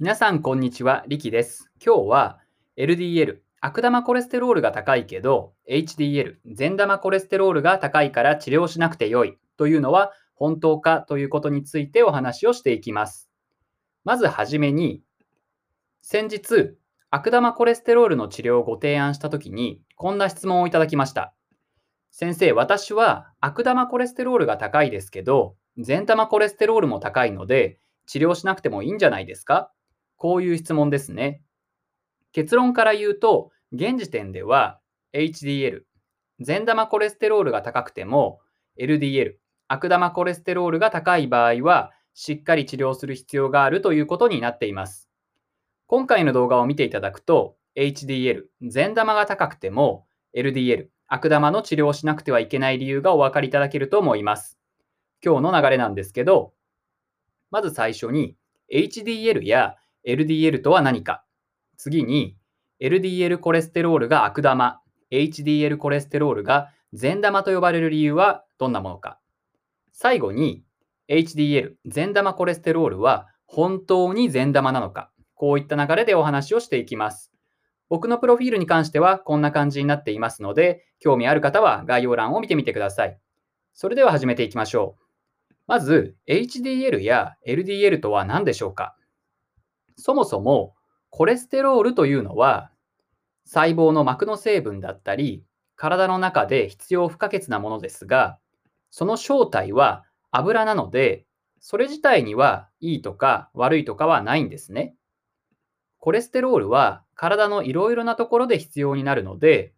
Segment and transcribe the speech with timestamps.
[0.00, 1.04] 皆さん、こんにちは。
[1.06, 1.70] リキです。
[1.80, 2.40] 今日は
[2.76, 13.30] LDL、悪玉コレステロールが高いけど、HDL、善玉コレステロールが高いから治療しなくてよいというのは本当かということについてお話をしていきます。
[14.02, 15.00] まずはじめに、
[16.02, 16.74] 先日、
[17.10, 21.34] 悪玉コレステロールの治療をご提案したときに、こんな質問をいただきました。
[22.10, 29.70] 先生、私は悪玉コレステロールが高いですけど、善玉コレステロールも高いので、治療しなくてもいいんじゃないですか？
[30.16, 31.42] こういう質問ですね。
[32.32, 34.80] 結論から言うと、現時点では
[35.12, 35.82] HDL、
[36.40, 38.40] 善玉コレステロールが高くても
[38.78, 39.34] LDL、
[39.68, 45.08] 悪玉コレステロールが高い場合は、しっかり治療する必要があるということになっています。
[45.86, 50.06] 今回の動画を見ていただくと、HDL、善玉が高くても
[50.36, 54.58] LDL、悪玉の治療をしなくてはいけない理由がお分かりいただけると思います。
[55.24, 56.52] 今日の流れなんですけど、
[57.50, 58.36] まず最初に
[58.72, 59.76] HDL や
[60.06, 61.24] LDL とは何か。
[61.76, 62.36] 次に、
[62.80, 69.18] LDL コレステロールが悪玉、HDL コレステロールが善玉と呼ばれる理由はどんなものか。
[69.92, 70.64] 最後に、
[71.08, 75.10] HDL、善玉コレステロールは本当に善玉なのか。
[75.34, 77.32] こういった流れでお話をしていきます。
[77.88, 83.18] 僕のプロフィールに関してはこんな感じになっていますので、興味ある方は概要欄を見てみてください。
[83.74, 85.04] それでは始めていきましょう。
[85.66, 88.96] まず、HDL や LDL とは何でしょうか
[89.96, 90.74] そもそも
[91.10, 92.70] コレステロールというのは
[93.44, 95.44] 細胞の膜の成分だったり
[95.76, 98.38] 体の中で必要不可欠なものですが
[98.90, 101.26] その正体は油なので
[101.60, 104.94] それ自体にはいいとか悪いとかはないんですね。
[105.98, 109.72] コレステロールは体のいろいろなところで必要になるので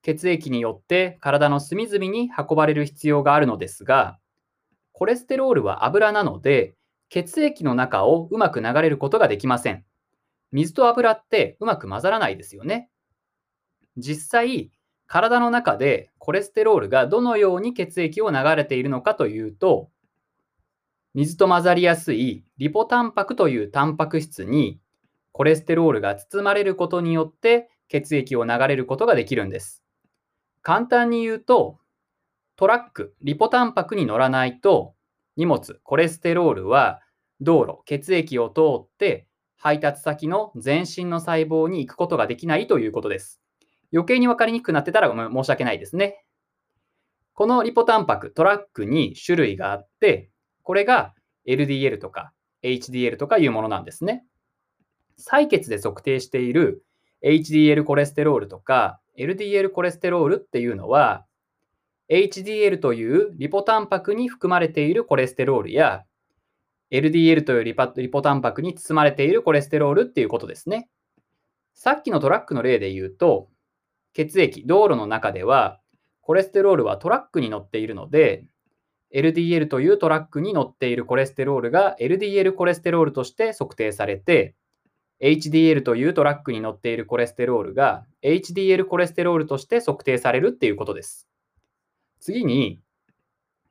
[0.00, 4.18] 血液によって体の隅々に運ばれる必要があるのですが
[4.92, 6.74] コレステロールは油なので
[7.10, 9.84] 血液の中をうまく流れることができません。
[10.52, 12.88] 水と油ってうまく混ざらないですよね。
[13.96, 14.70] 実際、
[15.06, 19.90] 体の中でコレステロールがどのように血液を流れているのかというと、
[21.14, 24.80] 水と混ざりやすいリポタンパクというタンパク質に
[25.32, 29.82] コレステロールが包まれることによって血液を流れることができるんです。
[30.62, 31.80] 簡単に言うと、
[32.54, 34.94] トラック、リポタンパクに乗らないと
[35.40, 37.00] 荷物、コレステロールは
[37.40, 43.40] 道路、血液を通って配達先の全身の細胞に行くことができないということです。
[43.90, 46.22] 余計に分かりにくくなってたら申し訳ないですね。
[47.32, 50.30] このリポタンパク、トラックに種類があって、
[50.62, 51.14] これが
[51.48, 54.26] LDL とか HDL とかいうものなんですね。
[55.18, 56.84] 採血で測定している
[57.24, 61.24] HDL コレステロールとか LDL コレステロールっていうのは
[62.10, 66.04] HDL というリポタンパクに含まれているコレステロールや
[66.90, 70.88] LDL というリパリポタンパクに包まれているコレステロールっていうことですね。
[71.74, 73.48] さっきのトラックの例で言うと、
[74.12, 75.80] 血液、道路の中では
[76.20, 78.44] コレステロールはトラックに乗っているので、
[79.14, 84.56] LDL というトラックに乗っているコレステロールが LDL コレステロールとして測定されて、
[85.22, 91.29] HDL というトラックに乗っているコレステロールが HDL コレステロールとして測定されるっていうことです。
[92.20, 92.80] 次に、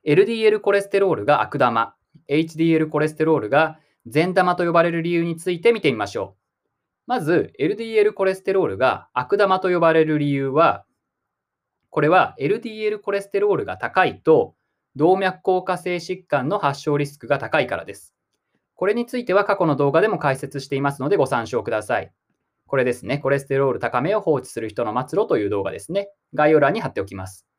[0.06, 1.94] LDL コレステロールが悪玉、
[2.28, 6.40] HDL コレステロールが善玉と呼ばれる理由について見てみましょう。
[7.06, 10.84] まず、LDL コレステロールが悪玉と呼ばれる理由は、
[11.90, 14.54] これは LDL コレステロールが高いと、
[14.96, 18.14] 動脈硬化性疾患の発症リスクが高いからです。
[18.74, 22.12] これについては過去の動画でも解説していますのでご参照ください。
[22.66, 26.08] これですね、コレステロール高めを放置する人の末路という動画ですね。
[26.34, 27.49] 概要欄に貼っておきます。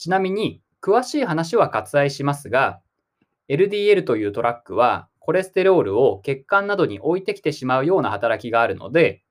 [0.00, 2.80] ちなみに、詳しい話は割愛しますが、
[3.50, 9.22] LDL というトラックはコレステロールを血管などに置いてきてしまうような働きがあるので、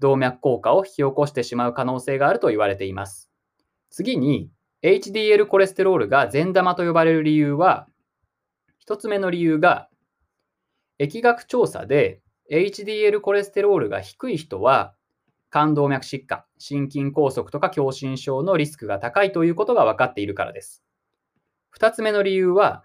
[0.00, 3.30] 動脈硬化を引き起こしてしまう可能性があると言われています。
[3.90, 4.50] 次に、
[4.82, 7.86] HDL コレステロールが善玉と呼ばれる理由は、
[8.88, 9.88] 1つ目の理由が、
[10.98, 14.94] 疫学調査で HDL コレステロールが低い人は
[15.52, 20.82] 肝動脈疾患、心筋梗塞とか狭心症のリスクが高いということが分かっているからです。
[21.78, 22.84] 2つ目の理由は、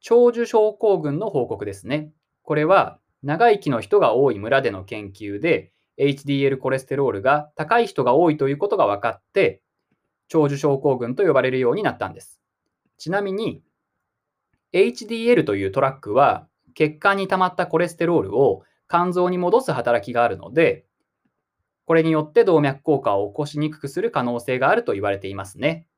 [0.00, 2.12] 長寿症候群の報告ですね。
[2.42, 9.62] これは、長生きの人が多い村での研究で、HDL コレステロールが高い人が多いということが分かって、
[10.28, 12.40] 長寿症候群と呼ばれるようになったんです。
[12.96, 13.62] ちなみに、
[14.72, 20.86] HDL というトラックは、血管に溜まったコレステロールを肝臓に戻す働きがあるので、
[21.90, 25.88] これによって動脈硬化を起こしにくくする可能性があると言われていますね。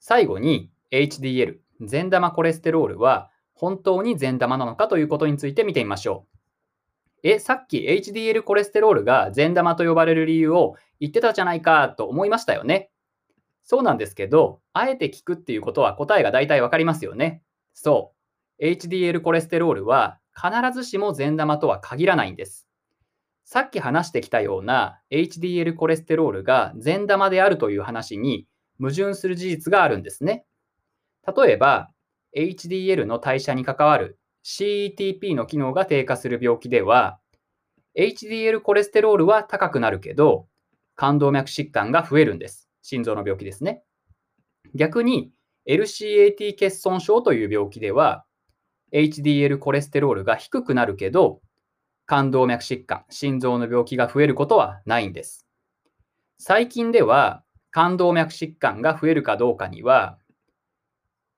[0.00, 12.90] 最後に HDL、善玉コレステロールは本当に善玉なのかということについて見てみましょうえ、さっき HDL コレステロールが善玉と呼ばれる理由を言ってたじゃないかと思いましたよね。
[13.64, 17.40] そうなんですけど、あえて聞くっていうことは答えが大体わかりますよね。
[17.72, 18.12] そ
[18.60, 18.62] う。
[18.62, 22.67] HDL コレステロールは必ずしも善玉とは限らないんです。
[23.50, 28.46] さっき話してきたような HDL コレステロールが善玉であるという話に
[28.78, 30.44] 矛盾する事実があるんですね。
[31.26, 31.88] 例えば、
[32.36, 37.20] HDL の代謝に関わる CETP の機能が低下する病気では、
[37.98, 40.46] HDL コレステロールは高くなるけど、
[40.94, 42.68] 冠動脈疾患が増えるんです。
[42.82, 43.82] 心臓の病気ですね。
[44.74, 45.30] 逆に
[45.66, 48.26] LCAT 欠損症という病気では
[48.92, 51.40] HDL コレステロールが低くなるけど
[52.08, 55.46] 冠動脈疾患、心臓の病気が増えることはないんです。
[56.38, 60.18] 最近では冠動脈疾患が増えるかどうかには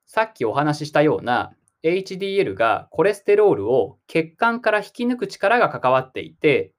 [0.06, 1.52] さっきお話ししたような
[1.82, 6.72] HDL がコレステロールを血管から引き抜く力が関わっていて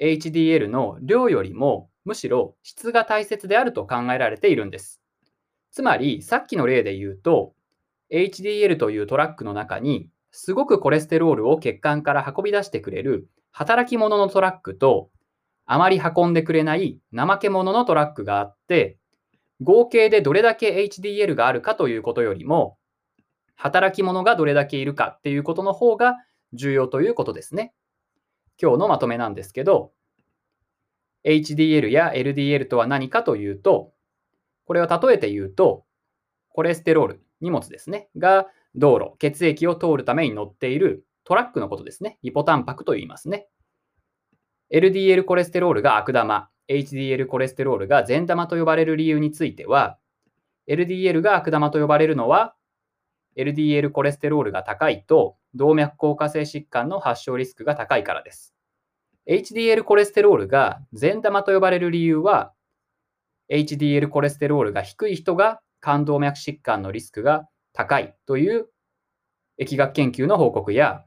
[0.00, 5.00] HDL の量よりもむしろ質が大切であると考えられているんです。
[5.72, 7.54] つまり、さっきの例で言うと、
[8.12, 15.08] HDL というトラックの中に、すごくコレステロールを血管から運び出してくれる働き者のトラックと、
[15.64, 18.98] あまり運んでくれない怠け者のトラックがあって、
[19.62, 22.76] 合計でどれだけ HDL があるかということよりも、
[23.54, 26.16] 働き者がどれだけいるかっていうことの方が
[26.52, 27.72] 重要ということですね。
[28.60, 29.92] 今日のまとめなんですけど、
[31.24, 33.92] HDL や LDL とは何かというと、
[34.66, 35.84] これを例えて言うと、
[36.48, 42.18] コレステロール、荷物ですね、が道路、血液を通るために乗っているトラックのことですね。
[42.22, 43.48] リポタンパクと言いますね。
[44.72, 49.98] LDL コレステロールが悪玉、HDL コレステロールが善玉と呼ばれる理由については、
[50.68, 52.54] LDL が悪玉と呼ばれるのは、
[53.36, 58.54] LDL コレステロールが高いと動脈硬化性疾患の発症リスクが高いからです。
[59.28, 62.52] HDL コレステロールが善玉と呼ばれる理由は、
[63.50, 68.68] HDL コレステロールが低い人が冠動脈疾患のリスクが高いという
[69.60, 71.04] 疫学研究の報告や、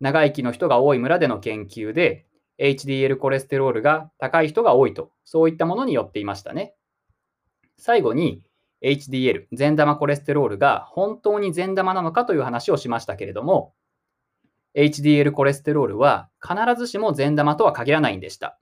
[0.00, 2.26] 長生きの人が多い村での研究で、
[2.58, 6.74] HDL コレステロールが高い人が多いと、そういったものによっていましたね。
[7.78, 8.42] 最後に、
[8.82, 13.74] HDL、善玉コレステロールが本当に善玉なのかという話をしましたけれども、
[14.74, 18.58] HDL コレステロールは必ずしも善玉とは限らないんでした。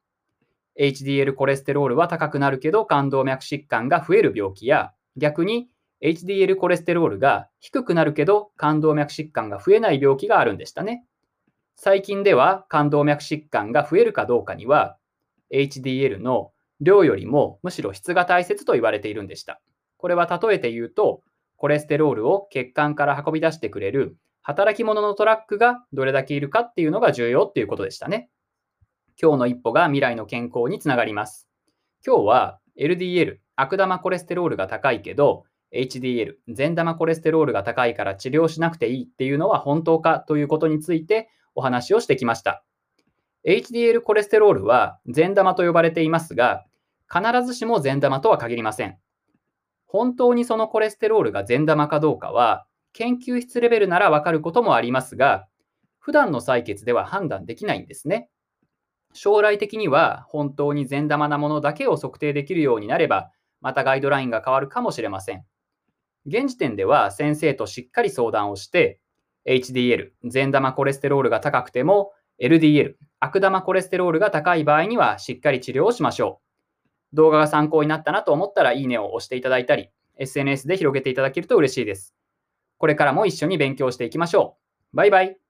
[0.81, 5.69] HDL コレステロールは高くなるけど冠動脈疾患が増える病気や逆に
[6.03, 11.05] HDL コレステロールが低くなるけど冠動脈疾患が増えない病気があるんでしたね。
[11.77, 14.97] 最近では冠動脈疾患が増えるかどうかには
[15.53, 19.61] HDL の量よりもむしろ質が大切と言われているんでした。
[19.97, 21.23] これは例えて言うと
[21.57, 28.31] コレステロールを血管から運び出してくれる働き者のトラックがどれだけいるかっていうのが重要っていうことでしたね。
[29.21, 31.49] 今日の一歩が未来の健康につながります。
[32.07, 42.65] 今日は LDL、悪玉コレステロールが高いけど、HDL、善玉コレステロールが高いから治療しなくていいっていうのは本当かということについてお話をしてきました。
[43.47, 46.65] HDL コレステロールは善玉と呼ばれていますが、
[47.13, 48.99] 必ずしも善玉とは限りません。
[49.87, 55.47] 本当にそのコレステロールが善玉かどうかは、研究室レベルならわかることもありますが、
[55.99, 58.29] 普段の採血では判断できないんですね。
[59.15, 65.45] 将来的には本当に善玉なものだけを測定できるようになれば、またガイドラインが変わるかもしれません。
[66.27, 69.01] 現時点では先生としっかり相談をして、
[69.47, 76.41] HDL、善玉コレステロールが高くても、LDL、悪玉コレステロールが高い場合にはしっかり治療をしましょ
[77.13, 77.17] う。
[77.17, 82.15] 動画が参考になったなと思ったらいいねを押していただいたり、SNS で広げていただけると嬉しいです。
[82.77, 84.57] これからも一緒に勉強していきましょ
[84.93, 84.97] う。
[84.97, 85.48] バイバイ。